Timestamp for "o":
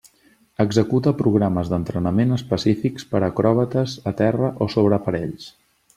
4.67-4.73